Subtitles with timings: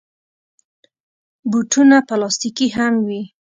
[1.51, 3.21] بوټونه پلاستيکي هم وي.